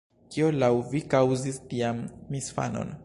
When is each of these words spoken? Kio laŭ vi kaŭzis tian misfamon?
Kio 0.35 0.47
laŭ 0.63 0.69
vi 0.93 1.01
kaŭzis 1.11 1.61
tian 1.75 2.01
misfamon? 2.37 2.95